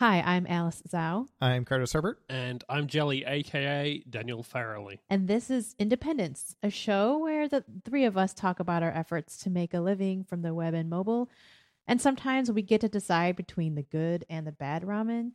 [0.00, 2.22] Hi, I'm Alice Zhao, I'm Curtis Herbert.
[2.30, 4.98] And I'm Jelly, aka Daniel Farrelly.
[5.10, 9.36] and this is Independence, a show where the three of us talk about our efforts
[9.42, 11.28] to make a living from the web and mobile.
[11.86, 15.32] And sometimes we get to decide between the good and the bad ramen.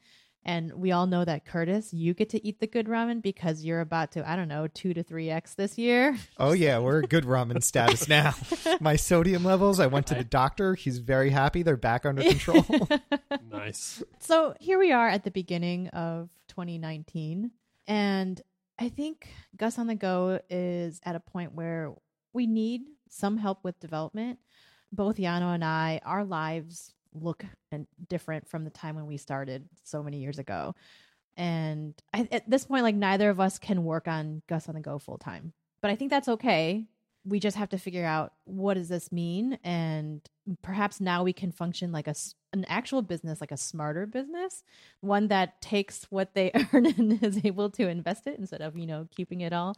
[0.48, 3.82] And we all know that Curtis, you get to eat the good ramen because you're
[3.82, 6.16] about to, I don't know, two to three X this year.
[6.38, 8.36] Oh yeah, we're good ramen status now.
[8.82, 10.76] My sodium levels, I went to the doctor.
[10.76, 11.64] He's very happy.
[11.64, 12.66] They're back under control.
[13.50, 14.04] Nice.
[14.20, 17.52] So here we are at the beginning of 2019.
[17.88, 18.42] And
[18.78, 21.94] I think Gus on the Go is at a point where
[22.34, 24.40] we need some help with development.
[24.92, 29.68] Both Yano and I, our lives look and different from the time when we started
[29.84, 30.76] so many years ago.
[31.38, 34.82] And I, at this point, like neither of us can work on Gus on the
[34.82, 35.54] Go full time.
[35.82, 36.86] But I think that's okay.
[37.26, 40.22] We just have to figure out what does this mean, and
[40.62, 42.14] perhaps now we can function like a
[42.54, 44.64] an actual business, like a smarter business,
[45.02, 48.86] one that takes what they earn and is able to invest it instead of you
[48.86, 49.76] know keeping it all.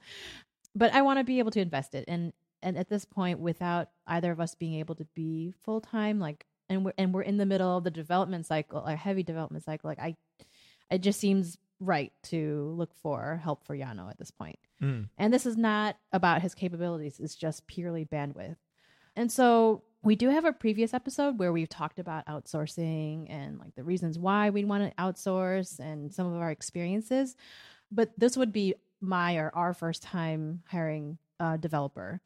[0.75, 3.89] But I want to be able to invest it, and and at this point, without
[4.07, 7.37] either of us being able to be full time, like and we're and we're in
[7.37, 10.15] the middle of the development cycle, a heavy development cycle, like I,
[10.89, 14.57] it just seems right to look for help for Yano at this point.
[14.81, 15.09] Mm.
[15.17, 18.57] And this is not about his capabilities, it's just purely bandwidth.
[19.15, 23.75] And so we do have a previous episode where we've talked about outsourcing and like
[23.75, 27.35] the reasons why we want to outsource and some of our experiences.
[27.91, 32.21] But this would be my or our first time hiring a developer.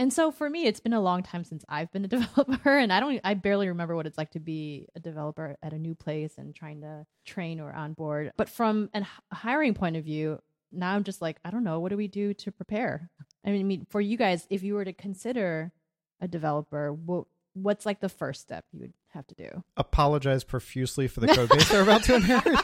[0.00, 2.90] And so for me, it's been a long time since I've been a developer, and
[2.90, 5.94] I don't, I barely remember what it's like to be a developer at a new
[5.94, 8.32] place and trying to train or onboard.
[8.38, 10.40] But from a hiring point of view,
[10.72, 13.10] now I'm just like, I don't know, what do we do to prepare?
[13.44, 15.70] I mean, I mean, for you guys, if you were to consider
[16.18, 19.64] a developer, what what's like the first step you would have to do?
[19.76, 22.46] Apologize profusely for the code base they're about to inherit.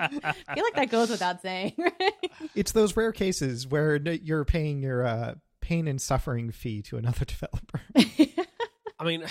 [0.00, 2.30] I feel like that goes without saying, right?
[2.56, 5.34] It's those rare cases where you're paying your uh,
[5.68, 7.82] pain and suffering fee to another developer.
[8.98, 9.24] I mean,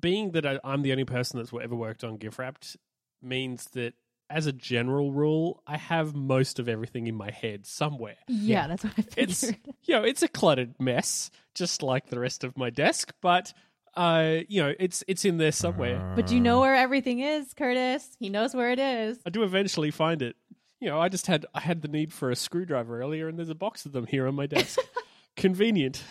[0.00, 2.76] being that I, I'm the only person that's ever worked on GIFwrapped
[3.22, 3.94] means that
[4.28, 8.16] as a general rule, I have most of everything in my head somewhere.
[8.28, 9.30] yeah, that's what I figured.
[9.30, 9.42] It's
[9.84, 13.52] you know, it's a cluttered mess, just like the rest of my desk, but
[13.96, 16.12] uh, you know, it's it's in there somewhere.
[16.14, 18.16] but you know where everything is, Curtis.
[18.18, 19.18] He knows where it is.
[19.26, 20.36] I do eventually find it.
[20.80, 23.50] You know, I just had I had the need for a screwdriver earlier, and there's
[23.50, 24.78] a box of them here on my desk.
[25.36, 26.02] Convenient.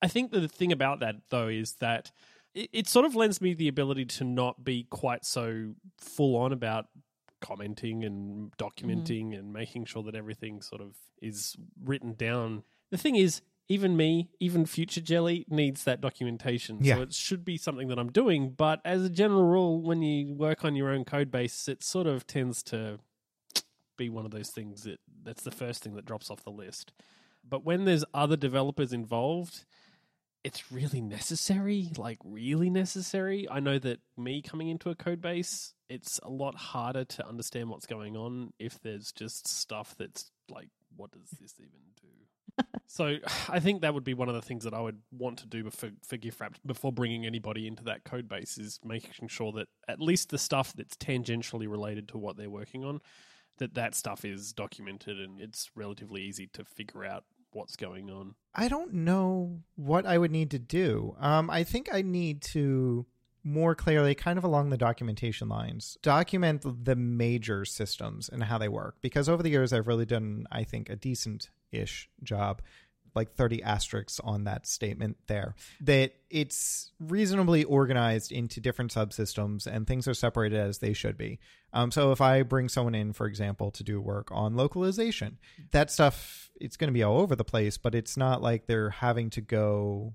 [0.00, 2.10] I think the thing about that though is that
[2.54, 6.52] it, it sort of lends me the ability to not be quite so full on
[6.52, 6.86] about
[7.40, 8.64] commenting and mm-hmm.
[8.64, 12.62] documenting and making sure that everything sort of is written down.
[12.90, 16.78] The thing is, even me, even future Jelly needs that documentation.
[16.80, 16.96] Yeah.
[16.96, 18.50] So it should be something that I'm doing.
[18.50, 22.06] But as a general rule, when you work on your own code base, it sort
[22.06, 22.98] of tends to
[23.96, 26.92] be one of those things that that's the first thing that drops off the list.
[27.48, 29.64] But when there's other developers involved,
[30.44, 33.48] it's really necessary, like really necessary.
[33.50, 37.68] I know that me coming into a code base, it's a lot harder to understand
[37.70, 41.70] what's going on if there's just stuff that's like, what does this even
[42.00, 42.08] do?
[42.86, 43.16] so
[43.48, 45.70] I think that would be one of the things that I would want to do
[45.70, 50.00] for, for GIFwrapped before bringing anybody into that code base is making sure that at
[50.00, 53.00] least the stuff that's tangentially related to what they're working on,
[53.58, 58.34] that that stuff is documented and it's relatively easy to figure out what's going on.
[58.54, 61.16] I don't know what I would need to do.
[61.18, 63.06] Um, I think I need to
[63.44, 68.68] more clearly, kind of along the documentation lines, document the major systems and how they
[68.68, 68.96] work.
[69.00, 72.62] Because over the years, I've really done, I think, a decent ish job.
[73.14, 75.54] Like 30 asterisks on that statement there.
[75.80, 81.38] That it's reasonably organized into different subsystems and things are separated as they should be.
[81.72, 85.38] Um, so if I bring someone in, for example, to do work on localization,
[85.72, 88.90] that stuff it's going to be all over the place, but it's not like they're
[88.90, 90.14] having to go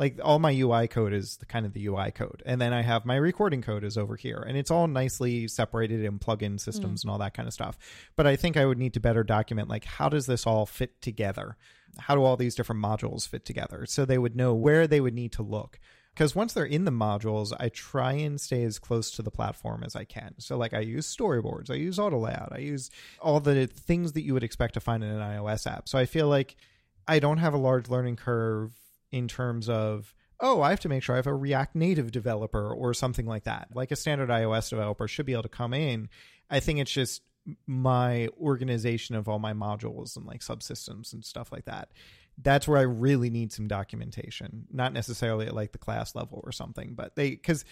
[0.00, 2.80] like all my UI code is the kind of the UI code, and then I
[2.80, 7.00] have my recording code is over here, and it's all nicely separated in plugin systems
[7.00, 7.04] mm.
[7.04, 7.78] and all that kind of stuff.
[8.16, 11.02] But I think I would need to better document like how does this all fit
[11.02, 11.58] together?
[11.98, 13.84] How do all these different modules fit together?
[13.86, 15.78] So they would know where they would need to look
[16.14, 19.82] because once they're in the modules i try and stay as close to the platform
[19.84, 23.38] as i can so like i use storyboards i use auto layout i use all
[23.38, 26.28] the things that you would expect to find in an ios app so i feel
[26.28, 26.56] like
[27.06, 28.72] i don't have a large learning curve
[29.12, 32.72] in terms of oh i have to make sure i have a react native developer
[32.72, 33.68] or something like that.
[33.74, 36.08] Like a standard ios developer should be able to come in.
[36.48, 37.22] I think it's just
[37.66, 41.88] my organization of all my modules and like subsystems and stuff like that
[42.42, 46.52] that's where I really need some documentation, not necessarily at like the class level or
[46.52, 47.64] something, but they because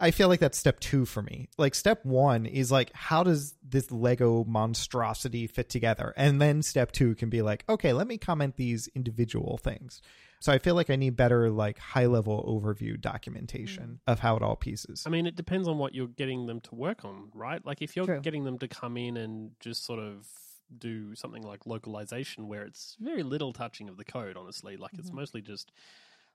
[0.00, 1.48] I feel like that's step two for me.
[1.56, 6.92] Like step one is like how does this Lego monstrosity fit together, and then step
[6.92, 10.02] two can be like okay, let me comment these individual things.
[10.38, 14.12] So I feel like I need better like high level overview documentation Mm.
[14.12, 15.04] of how it all pieces.
[15.06, 17.64] I mean, it depends on what you're getting them to work on, right?
[17.64, 18.20] Like if you're True.
[18.20, 20.26] getting them to come in and just sort of
[20.78, 24.76] do something like localization where it's very little touching of the code, honestly.
[24.76, 25.14] Like it's Mhm.
[25.14, 25.72] mostly just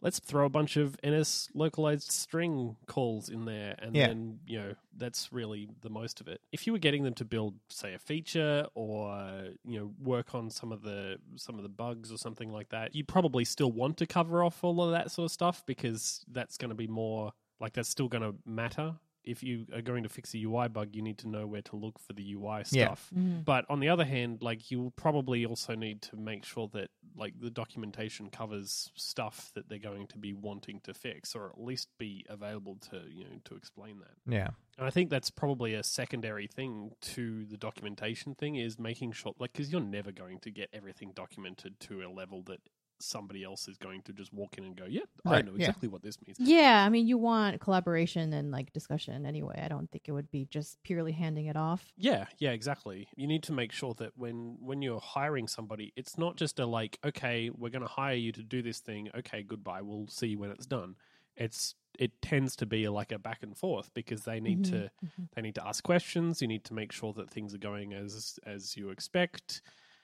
[0.01, 4.07] let's throw a bunch of NSLocalizedString calls in there and Yeah.
[4.07, 6.41] then, you know, that's really the most of it.
[6.51, 10.49] If you were getting them to build say a feature or, you know, work on
[10.49, 13.97] some of the some of the bugs or something like that, you probably still want
[13.97, 17.31] to cover off all of that sort of stuff because that's going to be more
[17.59, 18.95] like that's still going to matter.
[19.23, 21.75] If you are going to fix a UI bug, you need to know where to
[21.75, 22.85] look for the UI Yeah.
[22.87, 23.11] stuff.
[23.15, 23.45] Mhm.
[23.45, 27.39] But on the other hand, like you'll probably also need to make sure that like
[27.39, 31.89] the documentation covers stuff that they're going to be wanting to fix, or at least
[31.97, 34.17] be available to you know to explain that.
[34.31, 34.49] yeah.
[34.77, 39.33] And I think that's probably a secondary thing to the documentation thing is making sure
[39.37, 42.61] like because you're never going to get everything documented to a level that
[43.03, 45.73] somebody else is going to just walk in and go, yeah, I Right, know yeah.
[45.73, 46.39] exactly what this means.
[46.39, 49.61] Yeah, I mean, you want collaboration and like discussion anyway.
[49.63, 51.93] I don't think it would be just purely handing it off.
[51.97, 53.09] Yeah, yeah, exactly.
[53.15, 56.65] You need to make sure that when when you're hiring somebody, it's not just a
[56.65, 59.09] like, okay, we're going to hire you to do this thing.
[59.13, 59.81] Okay, goodbye.
[59.81, 60.95] We'll see you when it's done.
[61.35, 64.89] It's it tends to be like a back and forth because they need Mhm, to
[65.01, 65.29] mhm.
[65.35, 66.41] they need to ask questions.
[66.41, 69.61] You need to make sure that things are going as as you expect.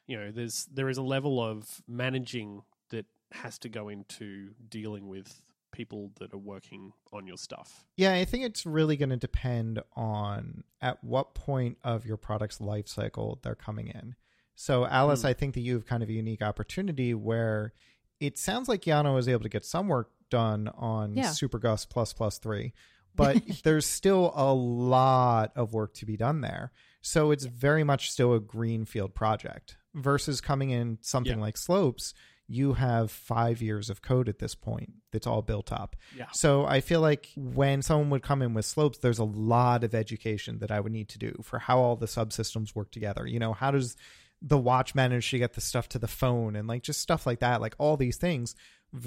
[0.08, 5.08] You know, there's there is a level of managing that has to go into dealing
[5.08, 5.42] with
[5.72, 7.86] people that are working on your stuff.
[7.98, 12.62] Yeah, I think it's really going to depend on at what point of your product's
[12.62, 14.16] life cycle they're coming in.
[14.56, 15.28] So, Alice, Hmm.
[15.28, 17.74] I think that you have kind of a unique opportunity where
[18.20, 21.32] it sounds like Yano was able to get some work done on Yeah.
[21.32, 22.74] Super Gus plus plus three,
[23.16, 26.72] but there's still a lot of work to be done there.
[27.02, 31.44] So it's very much still a greenfield project versus coming in something Yeah.
[31.44, 32.14] like Slopes.
[32.48, 35.96] You have five years of code at this point that's all built up.
[36.16, 36.28] Yeah.
[36.32, 39.94] So I feel like when someone would come in with slopes, there's a lot of
[39.94, 43.28] education that I would need to do for how all the subsystems work together.
[43.28, 43.98] You know, how does
[44.42, 47.40] the watch manage to get the stuff to the phone and like just stuff like
[47.40, 48.56] that, like all these things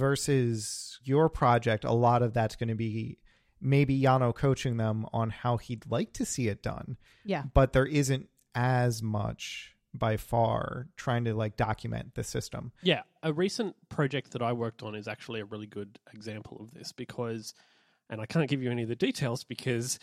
[0.05, 3.19] versus your project, a lot of that's going to be
[3.61, 7.45] maybe Yano coaching them on how he'd like to see it done, Yeah.
[7.55, 12.73] but there isn't as much by far trying to like document the system.
[12.83, 16.73] Yeah, a recent project that I worked on is actually a really good example of
[16.73, 17.55] this because,
[18.09, 19.99] and I can't give you any of the details because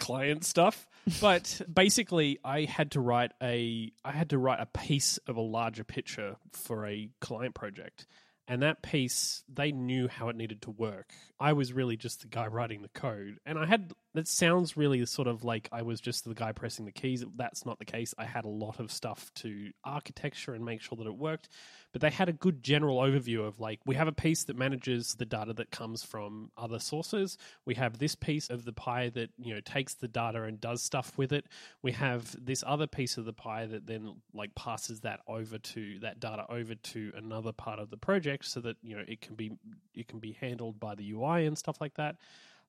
[0.00, 0.86] client stuff,
[1.20, 5.40] but basically I had to write a I had to write a piece of a
[5.40, 8.06] larger picture for a client project.
[8.46, 11.14] And that piece, they knew how it needed to work.
[11.40, 13.38] I was really just the guy writing the code.
[13.46, 16.84] And I had, that sounds really sort of like I was just the guy pressing
[16.84, 17.24] the keys.
[17.36, 18.14] That's not the case.
[18.16, 21.48] I had a lot of stuff to architecture and make sure that it worked
[21.94, 25.14] but they had a good general overview of like we have a piece that manages
[25.14, 29.30] the data that comes from other sources we have this piece of the pie that
[29.38, 31.46] you know takes the data and does stuff with it
[31.82, 35.98] we have this other piece of the pie that then like passes that over to
[36.00, 39.36] that data over to another part of the project so that you know it can
[39.36, 39.52] be
[39.94, 42.16] it can be handled by the UI and stuff like that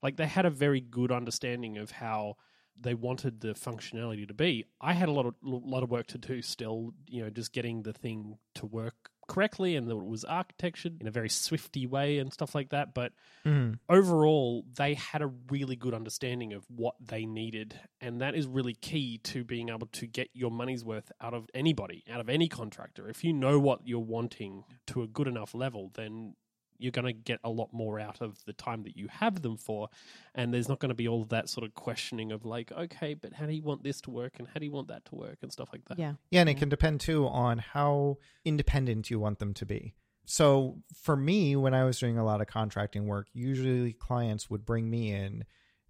[0.02, 2.38] like they had a very good understanding of how
[2.80, 4.66] they wanted the functionality to be.
[4.82, 7.84] I had a lot of lot of work to do still, you know, just getting
[7.84, 12.20] the thing to work correctly and that it was architectured in a very swifty way
[12.20, 12.94] and stuff like that.
[12.94, 13.14] But
[13.46, 13.74] mm-hmm.
[13.90, 18.74] overall, they had a really good understanding of what they needed, and that is really
[18.74, 22.48] key to being able to get your money's worth out of anybody, out of any
[22.48, 23.10] contractor.
[23.10, 26.36] If you know what you're wanting to a good enough level, then
[26.78, 29.58] you're going to get a lot more out of the time that you have them
[29.58, 29.90] for.
[30.34, 33.14] And there's not going to be all of that sort of questioning of like okay
[33.14, 34.34] but how do you want this to work?
[34.38, 35.38] And how do you want that to work?
[35.42, 35.98] and stuff like that.
[35.98, 36.14] Yeah.
[36.30, 39.94] Yeah, and it can depend too on how independent you want them to be.
[40.26, 44.66] So for me, when I was doing a lot of contracting work, usually clients would
[44.66, 45.46] bring me in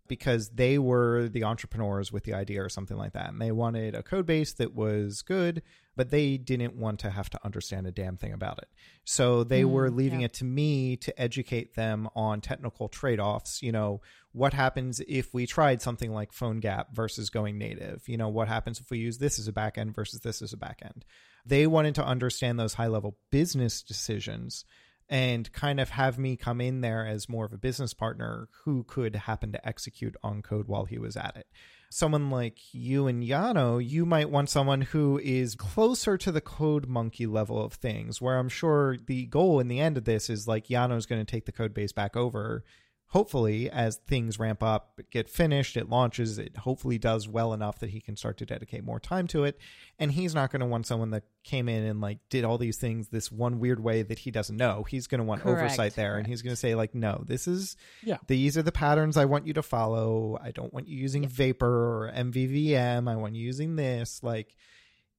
[0.08, 3.30] because they were the entrepreneurs with the idea or something like that.
[3.30, 5.62] And they wanted a code base that was good,
[5.96, 8.68] but they didn't want to have to understand a damn thing about it.
[9.04, 10.26] So they Mm, were leaving yeah.
[10.26, 13.62] it to me to educate them on technical trade offs.
[13.64, 18.08] You know, what happens if we tried something like PhoneGap versus going native?
[18.08, 20.58] You know, what happens if we use this as a backend versus this as a
[20.58, 21.04] backend?
[21.46, 24.66] They wanted to understand those high level business decisions
[25.08, 28.84] and kind of have me come in there as more of a business partner who
[28.84, 31.48] could happen to execute on code while he was at it.
[31.90, 36.88] someone like you and Yano, you might want someone who is closer to the code
[36.88, 40.48] monkey level of things, where I'm sure the goal in the end of this is
[40.48, 42.64] like Yano's going to take the code base back over
[43.10, 47.92] hopefully as things ramp up get finished it launches it hopefully does well enough that
[47.92, 49.58] he can start to dedicate more time to it.
[50.00, 52.78] And he's not going to want someone that came in and like did all these
[52.78, 54.84] things this one weird way that he doesn't know.
[54.84, 57.48] He's going to want Correct, oversight there and he's going to say like no this
[57.48, 58.18] is Yeah.
[58.28, 60.38] these are the patterns i want you to follow.
[60.42, 61.30] I don't want you using Yeah.
[61.32, 61.66] VIPER
[62.08, 64.22] or mvvm i want you using this.
[64.24, 64.56] Like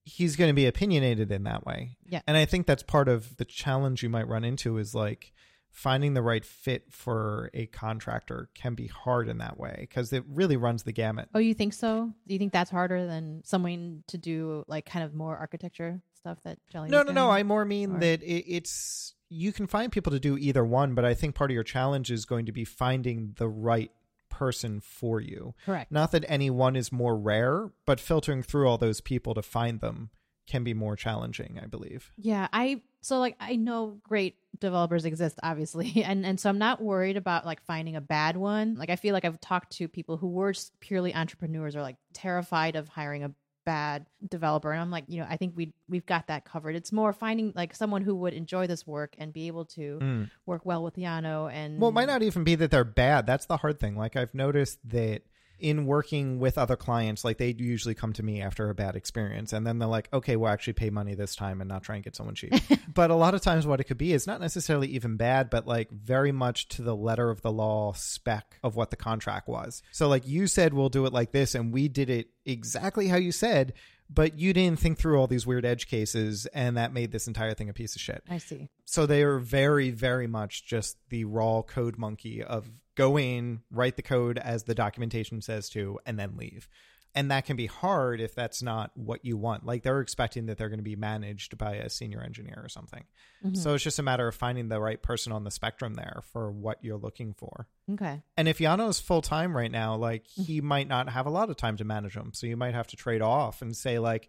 [0.05, 1.97] he's going to be opinionated in that way.
[2.09, 2.21] Yeah.
[2.26, 5.33] and i think that's part of the challenge you might run into is like
[5.76, 10.25] finding the right fit for a contractor can be hard in that way because it
[10.26, 11.28] really runs the gamut.
[11.35, 12.11] Oh, you think so?
[12.26, 16.38] Do you think that's harder than someone to do like kind of more architecture stuff
[16.45, 16.88] that Jelly?
[16.88, 17.30] No, no, no.
[17.30, 20.95] I more mean Or- that it, it's you can find people to do either one,
[20.95, 23.90] but I think part of your challenge is going to be finding the right
[24.30, 25.54] person for you.
[25.66, 25.92] correct.
[25.92, 29.80] Not that any one is more rare, but filtering through all those people to find
[29.80, 30.09] them
[30.47, 32.12] can be more challenging, I believe.
[32.17, 36.81] Yeah, I so like I know great developers exist obviously and and so I'm not
[36.83, 38.75] worried about like finding a bad one.
[38.76, 42.76] Like I feel like I've talked to people who were purely entrepreneurs or like terrified
[42.76, 43.33] of hiring a
[43.65, 46.76] bad developer and I'm like, you know, I think we we've got that covered.
[46.76, 50.31] It's more finding like someone who would enjoy this work and be able to Mm.
[50.47, 53.26] work well with Yano and Well, it might not even be that they're bad.
[53.26, 53.97] That's the hard thing.
[53.97, 55.23] Like I've noticed that
[55.59, 59.53] in working with other clients, like they usually come to me after a bad experience
[59.53, 62.05] and then they're like, okay, we'll actually pay money this time and not try and
[62.05, 62.53] get someone cheap.
[62.95, 65.67] but a lot of times what it could be is not necessarily even bad, but
[65.67, 69.83] like very much to the letter of the law spec of what the contract was.
[69.93, 73.17] So like you said, we'll do it like this and we did it exactly how
[73.17, 73.73] you said,
[74.09, 77.55] but you didn't think through all these weird edge cases and that made this entire
[77.55, 78.69] thing a piece of shit I see.
[78.85, 83.95] so they are very very much just the raw code monkey of go in write
[83.97, 86.69] the code as the documentation says to and then leave
[87.15, 90.59] and that can be hard if that's not what you want like they're expecting that
[90.59, 93.05] they're going to be managed by a senior engineer or something
[93.45, 93.57] Mhm.
[93.57, 96.50] so it's just a matter of finding the right person on the spectrum there for
[96.50, 98.23] what you're looking for Okay.
[98.37, 100.43] and if Yano's full time right now, like Mm-hmm.
[100.43, 102.33] he might not have a lot of time to manage them.
[102.35, 104.29] So you might have to trade off and say, like,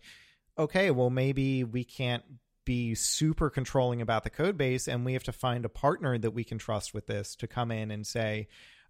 [0.60, 2.24] okay, well, maybe we can't
[2.68, 6.32] be super controlling about the code base and we have to find a partner that
[6.32, 8.50] we can trust with this to come in and say,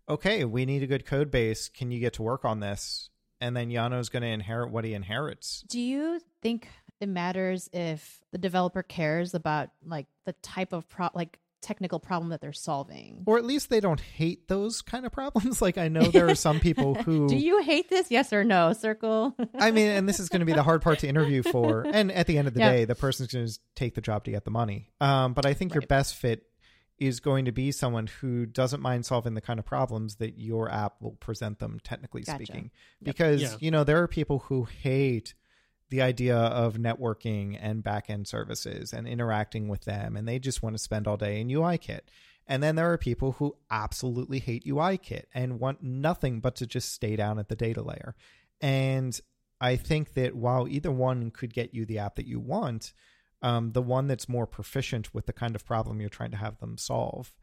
[0.10, 1.70] okay, we need a good code base.
[1.70, 3.12] Can you get to work on this?
[3.40, 5.64] And then Yano's going to inherit what he inherits.
[5.68, 6.68] Do you think
[7.00, 12.30] it matters if the developer cares about like the type of pro like technical problem
[12.30, 13.24] that they're solving?
[13.26, 15.62] Or at least they don't hate those kind of problems.
[15.68, 18.10] Like I know there are some people who Do you hate this?
[18.10, 18.74] Yes or no?
[18.74, 19.36] Circle.
[19.60, 21.86] I mean, and this is going to be the hard part to interview for.
[21.86, 22.72] And at the end of the Yeah.
[22.72, 24.90] day, the person's going to take the job to get the money.
[25.02, 26.44] Um, but I think your best fit
[27.00, 30.72] is going to be someone who doesn't mind solving the kind of problems that your
[30.72, 32.46] app will present them, technically Gotcha.
[32.46, 32.72] speaking.
[33.04, 33.56] Because, Yeah.
[33.60, 35.36] you know, there are people who hate
[35.90, 40.76] the idea of networking and backend services and interacting with them, and they just want
[40.76, 42.02] to spend all day in UIKit.
[42.48, 46.94] And then there are people who absolutely hate UIKit and want nothing but to just
[46.94, 48.16] stay down at the data layer.
[48.62, 49.20] And
[49.60, 52.94] I think that while either one could get you the app that you want,
[53.42, 56.60] um, the one that's more proficient with the kind of problem you're trying to have
[56.60, 57.34] them solve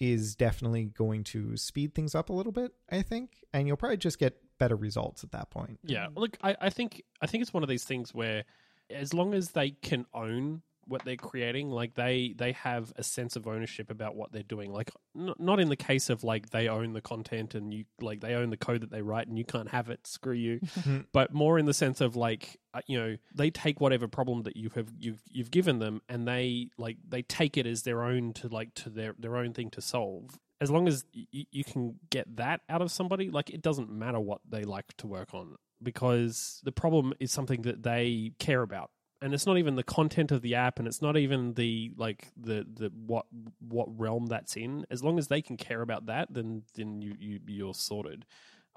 [0.00, 3.44] is definitely going to speed things up a little bit, I think.
[3.52, 5.80] And you'll probably just get better results at that point.
[5.82, 8.44] Yeah, look, I, I think I think it's one of these things where
[8.90, 13.34] as long as they can own what they're creating, like they they have a sense
[13.34, 14.72] of ownership about what they're doing.
[14.72, 18.20] Like n- not in the case of like they own the content and you like
[18.20, 20.06] they own the code that they write and you can't have it.
[20.06, 20.60] Screw you.
[21.12, 24.56] but more in the sense of like uh, you know they take whatever problem that
[24.56, 28.32] you have you've you've given them and they like they take it as their own
[28.34, 31.96] to like to their their own thing to solve as long as y- you can
[32.10, 35.56] get that out of somebody like it doesn't matter what they like to work on
[35.82, 38.90] because the problem is something that they care about.
[39.20, 42.28] And it's not even the content of the app and it's not even the like
[42.36, 43.26] the the what
[43.58, 44.86] what realm that's in.
[44.90, 48.24] As long as they can care about that then then you, you you're sorted.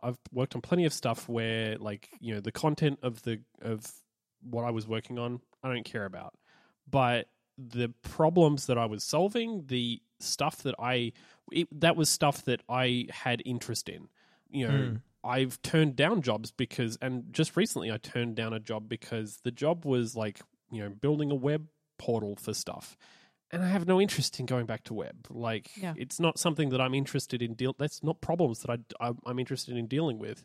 [0.01, 3.85] I've worked on plenty of stuff where like you know the content of the of
[4.41, 6.33] what I was working on I don't care about.
[6.89, 7.27] But
[7.57, 11.13] the problems that I was solving the stuff that I
[11.51, 14.07] it, that was stuff that I had interest in
[14.49, 15.01] you know Mm.
[15.23, 19.49] I've turned down jobs because and just recently I turned down a job because the
[19.51, 20.39] job was like
[20.71, 22.95] you know building a web portal for stuff
[23.51, 25.27] and I have no interest in going back to web.
[25.29, 25.93] Like, Yeah.
[25.95, 27.75] it's not something that I'm interested in deal.
[27.77, 30.43] That's not problems that I, I I'm interested in dealing with.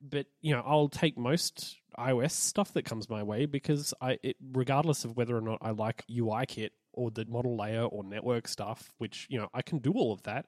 [0.00, 4.36] But you know, I'll take most iOS stuff that comes my way because I, it,
[4.52, 8.92] regardless of whether or not I like UIKit or the model layer or network stuff,
[8.98, 10.46] which you know I can do all of that.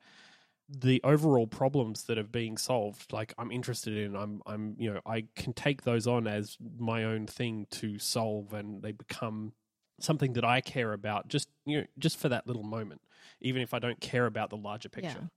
[0.69, 5.01] the overall problems that are being solved like i'm interested in i'm i'm you know
[5.05, 9.53] i can take those on as my own thing to solve and they become
[10.01, 13.01] something that i care about just you know just for that little moment
[13.41, 15.29] even if i don't care about the larger picture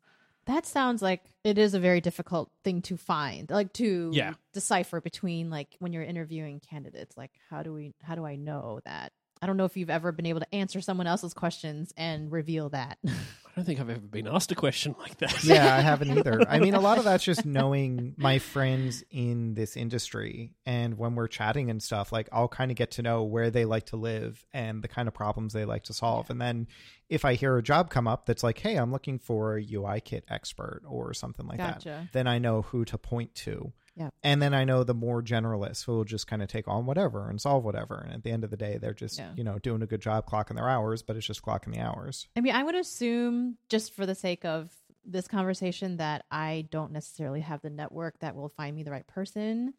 [0.46, 4.34] That sounds like it is a very difficult thing to find, like to Yeah.
[4.52, 7.16] decipher between like when you're interviewing candidates.
[7.16, 7.94] Like, how do we?
[8.02, 9.14] How do I know that?
[9.44, 12.70] I don't know if you've ever been able to answer someone else's questions and reveal
[12.70, 12.98] that.
[13.06, 16.42] i don't think i've ever been asked a question like that yeah, I haven't either.
[16.50, 20.54] I mean, a lot of that's just knowing my friends in this industry.
[20.66, 23.66] And when we're chatting and stuff, like I'll kind of get to know where they
[23.66, 26.30] like to live and the kind of problems they like to solve.
[26.32, 26.68] And then
[27.10, 30.24] if I hear a job come up that's like, hey, I'm looking for a UIKit
[30.30, 31.82] expert or something like that,
[32.14, 33.72] then I know who to point to.
[33.96, 34.10] Yeah.
[34.24, 37.30] And then I know the more generalists who will just kind of take on whatever
[37.30, 37.96] and solve whatever.
[38.04, 39.32] And at the end of the day, they're just, Yeah.
[39.36, 42.28] you know, doing a good job clocking their hours, but it's just clocking the hours.
[42.36, 44.72] I mean, I would assume, just for the sake of
[45.06, 49.06] this conversation, that I don't necessarily have the network that will find me the right
[49.06, 49.74] person.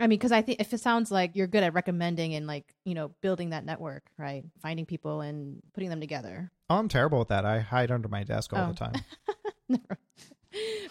[0.00, 2.74] I mean, because I think if it sounds like you're good at recommending and like
[2.84, 4.42] you know building that network, right?
[4.60, 6.50] Finding people and putting them together.
[6.68, 7.44] Oh, I'm terrible at that.
[7.44, 8.72] I hide under my desk all Oh.
[8.72, 8.94] the time.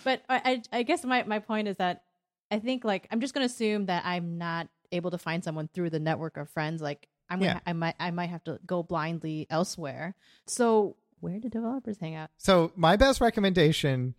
[0.03, 2.03] but I, I, I guess my my point is that
[2.51, 5.89] I think like I'm just gonna assume that I'm not able to find someone through
[5.89, 6.81] the network of friends.
[6.81, 7.59] Like I'm gonna, Yeah.
[7.65, 10.15] I might I might have to go blindly elsewhere.
[10.47, 12.29] So where do developers hang out?
[12.37, 14.15] So my best recommendation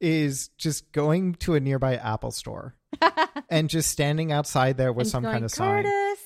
[0.00, 2.74] is just going to a nearby Apple store
[3.50, 5.84] and just standing outside there with And some going, kind of sign.
[5.84, 6.18] Curtis,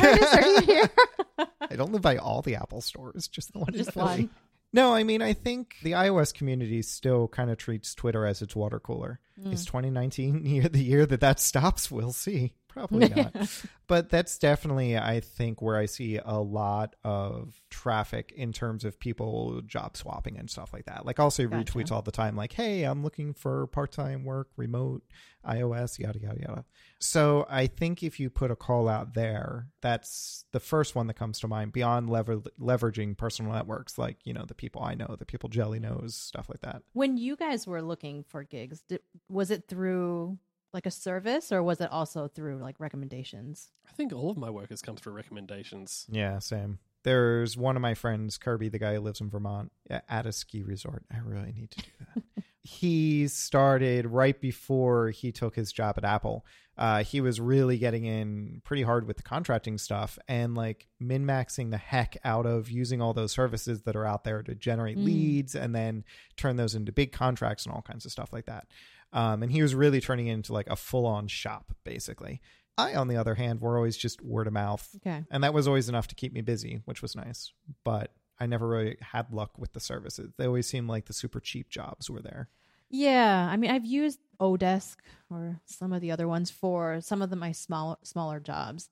[0.00, 0.90] Curtis, are you here?
[1.38, 4.04] I don't live by all the Apple stores, just the one in Just Philly.
[4.06, 4.30] one.
[4.72, 8.56] No, I mean I think the iOS community still kind of treats Twitter as its
[8.56, 9.20] water cooler.
[9.40, 9.52] Mm.
[9.52, 11.90] Is 2019 year the year that that stops?
[11.90, 12.54] We'll see.
[12.72, 13.34] Probably not.
[13.86, 18.98] but that's definitely I think where I see a lot of traffic in terms of
[18.98, 21.04] people job swapping and stuff like that.
[21.04, 21.70] Like I'll see Gotcha.
[21.72, 25.02] retweets all the time like, "Hey, I'm looking for part-time work, remote,
[25.46, 26.64] iOS, yada yada yada."
[26.98, 31.14] So I think if you put a call out there, that's the first one that
[31.14, 35.16] comes to mind beyond lever- leveraging personal networks like, you know, the people I know,
[35.18, 36.82] the people Jelly knows, stuff like that.
[36.92, 40.38] when you guys were looking for gigs, did, was it through
[40.72, 43.70] like a service or was it also through like recommendations?
[43.88, 46.78] i think all of my work has come through recommendations Yeah, same.
[47.04, 50.62] There's one of my friends, Kirby, the guy who lives in Vermont, at a ski
[50.62, 51.02] resort.
[51.12, 52.44] I really need to do that.
[52.62, 56.46] he started right before he took his job at Apple.
[56.78, 61.26] Uh, he was really getting in pretty hard with the contracting stuff and like min
[61.26, 64.96] maxing the heck out of using all those services that are out there to generate
[64.96, 65.04] Mm.
[65.04, 66.04] leads and then
[66.36, 68.68] turn those into big contracts and all kinds of stuff like that.
[69.12, 72.40] Um, and he was really turning it into like a full on shop, basically.
[72.78, 75.24] I, on the other hand, were always just word of mouth Okay.
[75.30, 77.52] and that was always enough to keep me busy, which was nice.
[77.84, 80.32] But I never really had luck with the services.
[80.38, 82.48] They always seemed like the super cheap jobs were there.
[82.88, 84.96] Yeah, I mean, I've used Odesk
[85.30, 88.88] or some of the other ones for some of the my small smaller jobs,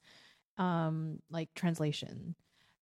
[0.59, 2.35] um, like translation,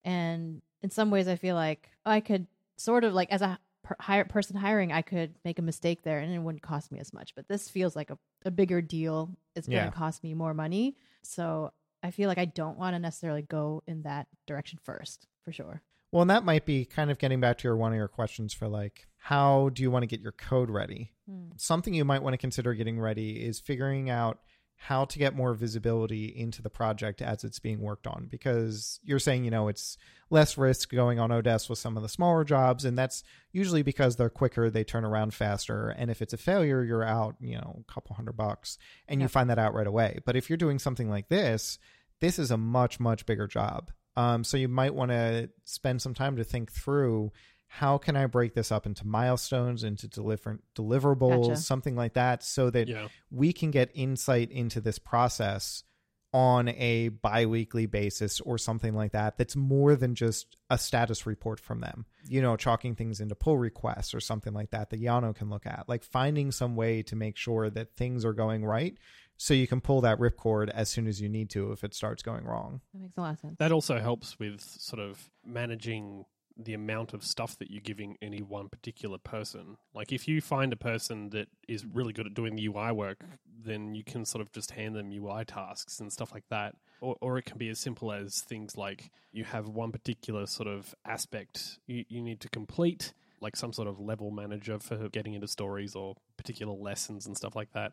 [0.04, 2.46] and in some ways, I feel like I could
[2.76, 6.18] sort of like as a per- hire, person hiring, I could make a mistake there,
[6.18, 7.34] and it wouldn't cost me as much.
[7.34, 9.30] But this feels like a, a bigger deal.
[9.54, 9.90] It's going to Yeah.
[9.90, 14.02] cost me more money, so I feel like I don't want to necessarily go in
[14.02, 15.82] that direction first, for sure.
[16.12, 18.54] Well, and that might be kind of getting back to your one of your questions
[18.54, 21.12] for like, how do you want to get your code ready?
[21.28, 21.48] Hmm.
[21.56, 24.38] Something you might want to consider getting ready is figuring out
[24.82, 29.18] how to get more visibility into the project as it's being worked on because you're
[29.18, 29.98] saying you know it's
[30.30, 34.16] less risk going on odesk with some of the smaller jobs and that's usually because
[34.16, 37.82] they're quicker they turn around faster and if it's a failure you're out you know
[37.88, 40.18] a couple hundred bucks and you find that out right away.
[40.24, 41.78] But if you're doing something like this
[42.20, 43.90] this is a much much bigger job.
[44.16, 47.32] Um, so you might want to spend some time to think through
[47.68, 51.56] how can I break this up into milestones, into different deliverables, Gotcha.
[51.56, 55.84] something like that, so that yeah we can get insight into this process
[56.32, 61.58] on a bi-weekly basis or something like that that's more than just a status report
[61.58, 65.34] from them you know chalking things into pull requests or something like that that yano
[65.34, 68.98] can look at like finding some way to make sure that things are going right
[69.38, 72.22] so you can pull that ripcord as soon as you need to if it starts
[72.22, 73.56] going wrong That makes a lot of sense.
[73.58, 76.26] That also helps with sort of managing
[76.58, 79.76] the amount of stuff that you're giving any one particular person.
[79.94, 83.22] Like if you find a person that is really good at doing the UI work,
[83.64, 86.74] then you can sort of just hand them UI tasks and stuff like that.
[87.00, 90.68] Or, or it can be as simple as things like you have one particular sort
[90.68, 95.34] of aspect you, you need to complete, like some sort of level manager for getting
[95.34, 97.92] into stories or particular lessons and stuff like that.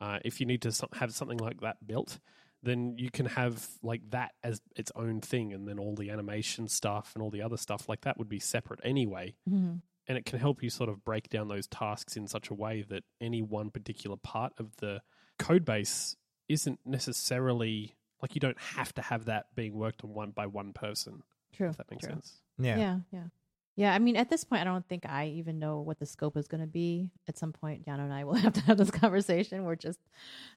[0.00, 2.18] Uh, if you need to have something like that built,
[2.62, 6.68] then you can have like that as its own thing, and then all the animation
[6.68, 9.34] stuff and all the other stuff like that would be separate anyway.
[9.48, 9.82] Mhm.
[10.08, 12.82] and it can help you sort of break down those tasks in such a way
[12.82, 15.00] that any one particular part of the
[15.38, 16.16] code base
[16.48, 20.72] isn't necessarily like you don't have to have that being worked on one by one
[20.72, 21.22] person.
[21.52, 21.68] True.
[21.68, 22.14] If that makes true.
[22.14, 22.42] sense.
[22.58, 22.76] Yeah.
[22.78, 23.24] Yeah, yeah.
[23.76, 26.36] Yeah, I mean, at this point, I don't think I even know what the scope
[26.36, 27.10] is going to be.
[27.28, 29.64] At some point, Yano and I will have to have this conversation.
[29.64, 30.00] We're just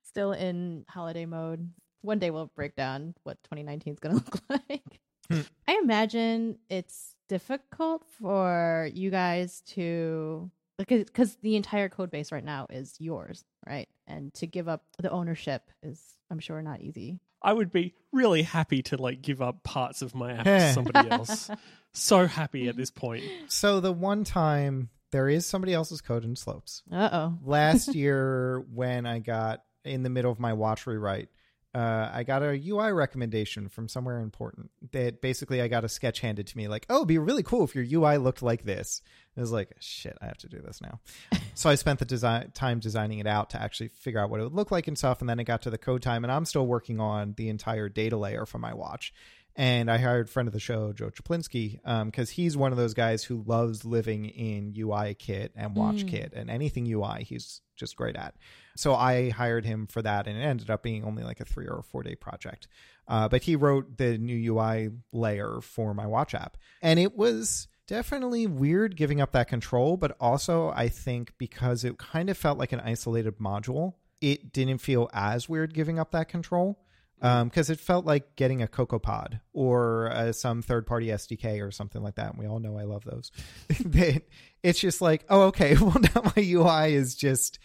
[0.01, 1.69] still in holiday mode.
[2.03, 4.99] One day we'll break down what 2019 is going to look like.
[5.29, 5.41] Hmm.
[5.67, 12.43] I imagine it's difficult for you guys to because because the entire code base right
[12.43, 13.87] now is yours, right?
[14.07, 17.19] And to give up the ownership is, I'm sure, not easy.
[17.41, 21.09] I would be really happy to like give up parts of my app to somebody
[21.09, 21.49] else.
[21.93, 23.23] So happy at this point.
[23.47, 26.83] So the one time there is somebody else's code in Slopes.
[26.91, 27.37] Uh oh.
[27.43, 31.29] Last year, when I got in the middle of my watch rewrite,
[31.73, 36.19] uh, I got a UI recommendation from somewhere important that basically I got a sketch
[36.19, 39.01] handed to me like, oh, it'd be really cool if your UI looked like this.
[39.35, 40.99] And I was like, shit, I have to do this now.
[41.55, 44.43] so I spent the design time designing it out to actually figure out what it
[44.43, 45.19] would look like and stuff.
[45.21, 47.89] And then it got to the code time, and I'm still working on the entire
[47.89, 49.11] data layer for my watch.
[49.55, 53.23] And I hired friend of the show, Joe Cieplinski, because he's one of those guys
[53.23, 56.07] who loves living in UI kit and watch Mm.
[56.07, 57.23] kit and anything UI.
[57.23, 58.33] He's just great at.
[58.75, 61.67] So I hired him for that, and it ended up being only like a three
[61.67, 62.67] or four day project.
[63.07, 67.67] Uh, but he wrote the new UI layer for my watch app, and it was
[67.85, 69.97] definitely weird giving up that control.
[69.97, 74.77] But also, I think because it kind of felt like an isolated module, it didn't
[74.77, 76.79] feel as weird giving up that control
[77.19, 82.03] because it felt like getting a CocoaPod or uh, some third party SDK or something
[82.03, 82.31] like that.
[82.31, 83.31] And we all know I love those.
[84.63, 87.59] It's just like, oh, okay, well, now my UI is just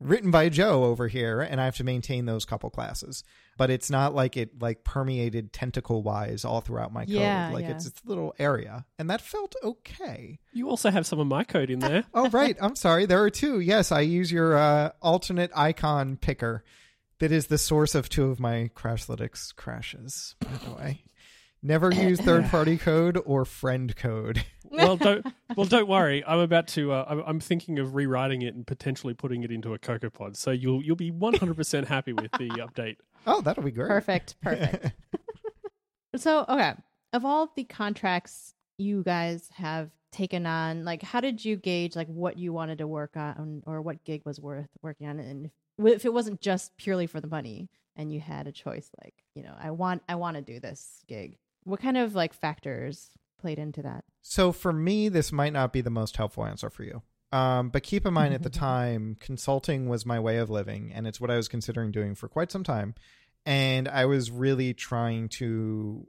[0.00, 3.22] written by Joe over here, and I have to maintain those couple classes.
[3.58, 7.14] But it's not like it like permeated tentacle wise all throughout my code.
[7.14, 7.72] Yeah, like yeah.
[7.72, 10.38] it's its little area, and that felt okay.
[10.54, 12.04] You also have some of my code in there.
[12.14, 12.56] Oh, right.
[12.60, 13.06] I'm sorry.
[13.06, 13.60] There are two.
[13.60, 16.64] Yes, I use your uh, alternate icon picker.
[17.20, 21.04] That is the source of two of my Crashlytics crashes, by the way.
[21.62, 24.42] Never use third party code or friend code.
[24.64, 26.24] well, don't well, don't worry.
[26.26, 26.92] I'm about to.
[26.92, 30.36] Uh, I'm, I'm thinking of rewriting it and potentially putting it into a CocoaPod.
[30.36, 32.96] So you'll you'll be 100 percent happy with the update.
[33.26, 33.88] Oh, that'll be great.
[33.88, 34.36] Perfect.
[34.42, 34.92] Perfect.
[36.16, 36.72] so, okay.
[37.12, 42.08] Of all the contracts you guys have taken on, like, how did you gauge like
[42.08, 45.18] what you wanted to work on or what gig was worth working on?
[45.18, 48.90] And if, if it wasn't just purely for the money and you had a choice,
[49.02, 51.38] like, you know, I want, I want to do this gig.
[51.64, 54.04] What kind of like factors played into that?
[54.22, 57.02] So for me, this might not be the most helpful answer for you.
[57.32, 61.06] Um, but keep in mind at the time, consulting was my way of living, and
[61.06, 62.94] it's what I was considering doing for quite some time.
[63.46, 66.06] And I was really trying to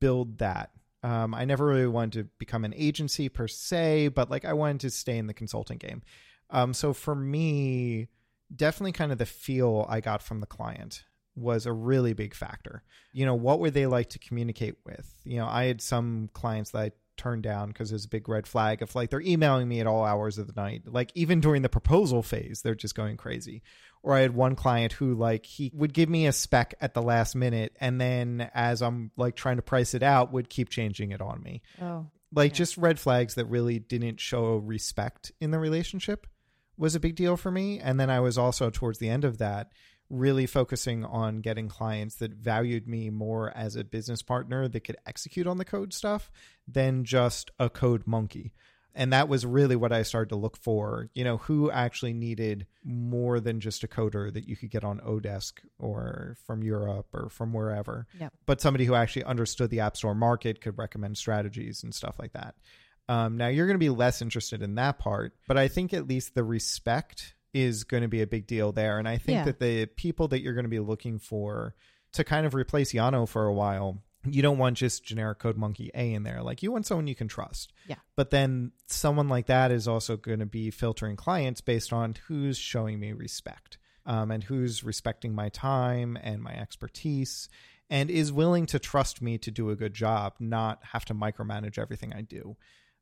[0.00, 0.70] build that.
[1.04, 4.80] Um, I never really wanted to become an agency per se, but like I wanted
[4.80, 6.02] to stay in the consulting game.
[6.48, 8.08] Um, so for me,
[8.54, 11.04] definitely kind of the feel I got from the client
[11.36, 12.82] was a really big factor.
[13.12, 15.14] You know, what would they like to communicate with?
[15.24, 18.46] You know, I had some clients that I turned down because there's a big red
[18.46, 20.84] flag of like they're emailing me at all hours of the night.
[20.86, 23.62] Like even during the proposal phase, they're just going crazy.
[24.06, 27.00] Or I had one client who like he would give me a spec at the
[27.00, 31.10] last minute and then as I'm like trying to price it out would keep changing
[31.12, 31.62] it on me.
[31.80, 32.56] Oh, like Yeah.
[32.56, 36.26] just red flags that really didn't show respect in the relationship
[36.76, 37.80] was a big deal for me.
[37.80, 39.72] And then i was also towards the end of that
[40.10, 44.98] really focusing on getting clients that valued me more as a business partner that could
[45.06, 46.30] execute on the code stuff
[46.68, 48.52] than just a code monkey
[48.94, 52.66] and that was really what i started to look for you know who actually needed
[52.84, 57.28] more than just a coder that you could get on odesk or from europe or
[57.28, 58.32] from wherever Yep.
[58.46, 62.32] but somebody who actually understood the app store market could recommend strategies and stuff like
[62.34, 62.54] that
[63.08, 66.06] um, now you're going to be less interested in that part but i think at
[66.08, 69.44] least the respect is going to be a big deal there and i think Yeah.
[69.46, 71.74] that the people that you're going to be looking for
[72.12, 75.90] to kind of replace yano for a while you don't want just generic code monkey
[75.94, 77.96] a in there like you want someone you can trust Yeah.
[78.16, 82.56] but then someone like that is also going to be filtering clients based on who's
[82.58, 87.48] showing me respect um, and who's respecting my time and my expertise
[87.90, 91.78] and is willing to trust me to do a good job, not have to micromanage
[91.78, 92.56] everything I do.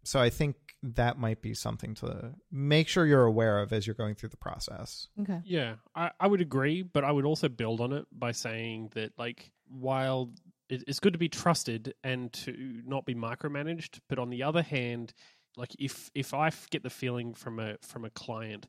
[0.04, 3.94] So I think that might be something to make sure you're aware of as you're
[3.94, 5.06] going through the process.
[5.20, 5.40] okay.
[5.44, 9.12] Yeah, I, I would agree, but I would also build on it by saying that,
[9.16, 14.30] like, while it, it's good to be trusted and to not be micromanaged, but on
[14.30, 15.12] the other hand,
[15.56, 18.66] like if if I get the feeling from a from a client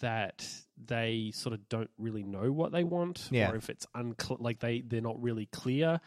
[0.00, 0.46] that
[0.84, 3.50] they sort of don't really know what they want, Yeah.
[3.50, 6.00] or if it's unclear, like they they're not really clear,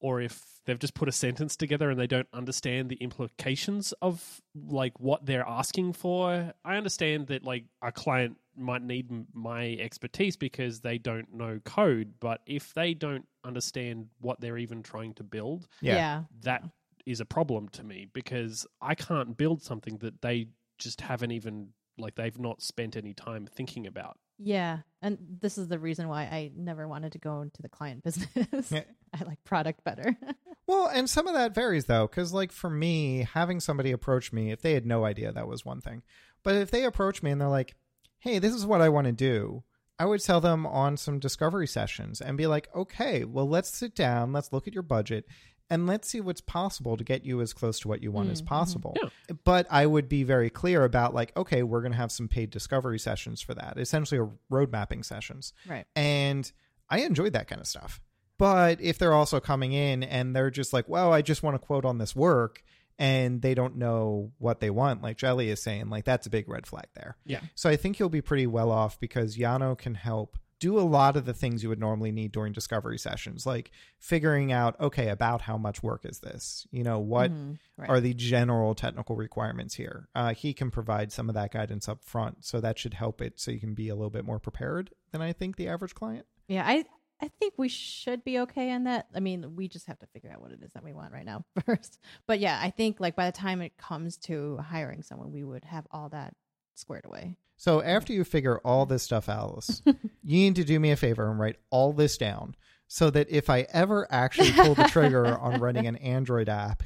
[0.00, 4.40] or if they've just put a sentence together and they don't understand the implications of
[4.54, 6.52] like what they're asking for.
[6.64, 12.14] I understand that like a client might need my expertise because they don't know code,
[12.20, 16.24] but if they don't understand what they're even trying to build, Yeah.
[16.42, 16.62] that
[17.06, 21.70] is a problem to me because I can't build something that they just haven't even
[21.98, 24.18] like they've not spent any time thinking about.
[24.38, 24.78] Yeah.
[25.02, 28.72] And this is the reason why I never wanted to go into the client business.
[28.72, 28.84] Yeah.
[29.12, 30.16] I like product better.
[30.68, 34.52] Well, and some of that varies though, because like for me, having somebody approach me,
[34.52, 36.02] if they had no idea, that was one thing.
[36.44, 37.74] But if they approach me and they're like,
[38.22, 39.62] "Hey, this is what I want to do,"
[39.98, 43.94] I would sell them on some discovery sessions and be like, "Okay, well, let's sit
[43.94, 45.26] down, let's look at your budget."
[45.70, 48.42] And let's see what's possible to get you as close to what you want as
[48.42, 48.46] Mhm.
[48.46, 48.94] possible.
[49.02, 49.34] Yeah.
[49.44, 52.50] But I would be very clear about, like, okay, we're going to have some paid
[52.50, 55.54] discovery sessions for that, essentially, a road mapping sessions.
[55.66, 55.86] right.
[55.96, 56.52] And
[56.90, 58.02] I enjoyed that kind of stuff.
[58.36, 61.64] But if they're also coming in and they're just like, well, I just want to
[61.66, 62.62] quote on this work
[63.02, 66.48] and they don't know what they want, like Jelly is saying, like that's a big
[66.48, 67.16] red flag there.
[67.24, 67.40] Yeah.
[67.56, 71.16] So I think you'll be pretty well off because Yano can help do a lot
[71.16, 75.42] of the things you would normally need during discovery sessions, like figuring out, okay, about
[75.42, 76.64] how much work is this?
[76.70, 77.58] You know, what Mhm.
[77.76, 77.90] Right.
[77.90, 80.08] are the general technical requirements here?
[80.14, 82.44] Uh, he can provide some of that guidance up front.
[82.44, 85.20] So that should help it so you can be a little bit more prepared than
[85.20, 86.26] I think the average client.
[86.46, 86.84] Yeah, I
[87.22, 89.06] I think we should be okay on that.
[89.14, 91.24] I mean, we just have to figure out what it is that we want right
[91.24, 92.00] now first.
[92.26, 95.64] But yeah, I think like by the time it comes to hiring someone, we would
[95.64, 96.34] have all that
[96.74, 97.36] squared away.
[97.56, 101.30] So after you figure all this stuff, Alice, you need to do me a favor
[101.30, 102.56] and write all this down
[102.88, 106.82] so that if I ever actually pull the trigger on running an Android app,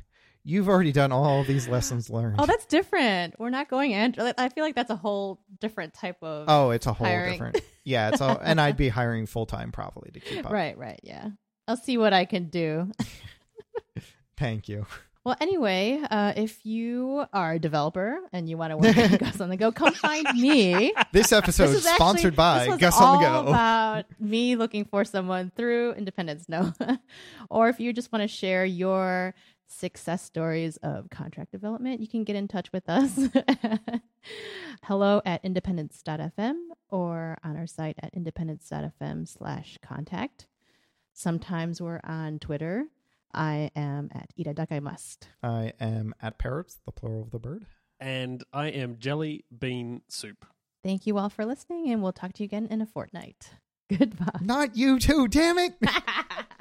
[0.47, 2.37] you've already done all these lessons learned.
[2.39, 3.35] Oh, that's different.
[3.39, 4.35] We're not going Android.
[4.39, 7.33] I feel like that's a whole different type of Oh, it's a whole hiring.
[7.33, 7.61] different.
[7.85, 10.51] Yeah, it's all, and I'd be hiring full time probably to keep up.
[10.51, 11.29] Right, right, yeah.
[11.69, 12.91] I'll see what I can do.
[14.37, 14.87] Thank you.
[15.25, 19.41] Well, anyway, uh, if you are a developer and you want to work with Gus
[19.41, 20.93] on the Go, come find me.
[21.13, 23.49] This episode This is is actually- sponsored by this Gus on the Go.
[23.49, 26.73] about me looking for someone through Independence No,
[27.51, 29.35] or if you just want to share your
[29.67, 33.29] success stories of contract development, you can get in touch with us.
[34.83, 36.57] Hello at independence.fm
[36.91, 40.47] or on our site at independence.fm slash contact.
[41.13, 42.87] Sometimes we're on Twitter.
[43.33, 45.29] I am at Ida Duck I Must.
[45.43, 47.67] I am at parrots, the plural of the bird.
[47.99, 50.45] And I am jelly bean soup.
[50.83, 53.51] Thank you all for listening, and we'll talk to you again in a fortnight.
[53.99, 54.41] Goodbye.
[54.41, 55.75] Not you too, damn it.